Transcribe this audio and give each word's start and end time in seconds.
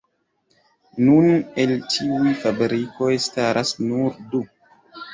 Nun 1.09 1.27
el 1.65 1.75
tiuj 1.93 2.33
fabrikoj 2.41 3.13
staras 3.29 3.79
nur 3.89 4.21
du. 4.35 4.47